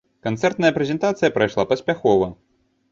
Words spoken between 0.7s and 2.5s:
прэзентацыя прайшла паспяхова.